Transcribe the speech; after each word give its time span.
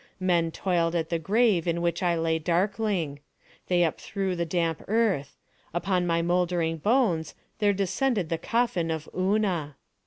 Men 0.19 0.49
toiled 0.49 0.95
at 0.95 1.09
the 1.09 1.19
grave 1.19 1.67
in 1.67 1.79
which 1.79 2.01
I 2.01 2.15
lay 2.17 2.39
darkling. 2.39 3.19
They 3.67 3.81
upthrew 3.83 4.35
the 4.35 4.47
damp 4.47 4.83
earth. 4.87 5.37
Upon 5.75 6.07
my 6.07 6.23
mouldering 6.23 6.77
bones 6.77 7.35
there 7.59 7.71
descended 7.71 8.29
the 8.29 8.39
coffin 8.39 8.89
of 8.89 9.07
Una. 9.15 9.75